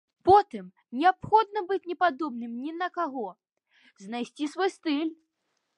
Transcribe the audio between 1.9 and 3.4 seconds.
не падобным ні на каго,